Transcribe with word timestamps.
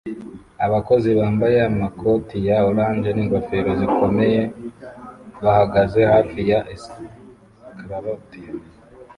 Abakozi 0.65 1.09
bambaye 1.19 1.57
amakoti 1.69 2.35
ya 2.47 2.57
orange 2.69 3.09
n'ingofero 3.13 3.71
zikomeye 3.81 4.41
bahagaze 5.43 5.99
hafi 6.11 6.39
ya 6.51 6.59
escalator 6.75 8.15